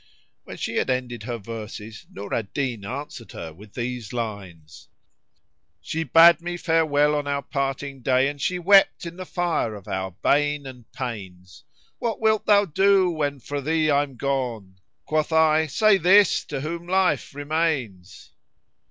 [0.45, 4.87] When she had ended her verses, Nur al Din answered her with these lines,
[5.79, 9.75] "She bade me farewell on our parting day, * And she wept in the fire
[9.75, 11.65] of our bane and pains:
[11.99, 16.61] 'What wilt thou do when fro' thee I'm gone?' * Quoth I, 'say this to
[16.61, 18.31] whom life remains!'"